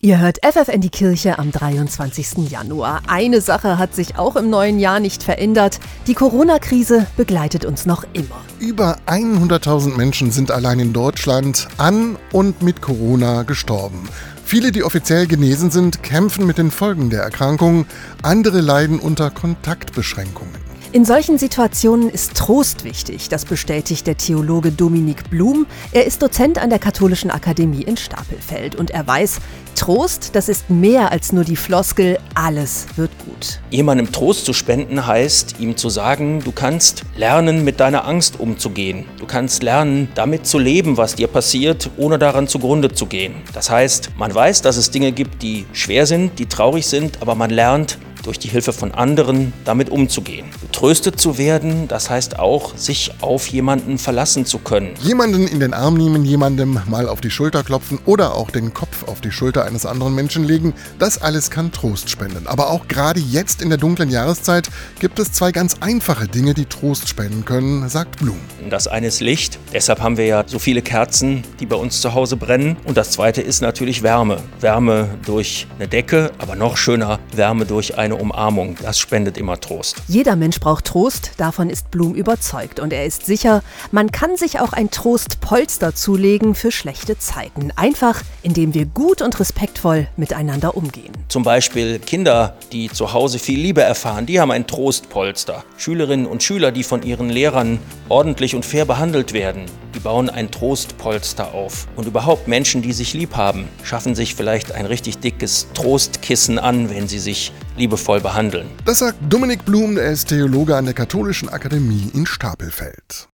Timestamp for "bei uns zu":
71.66-72.12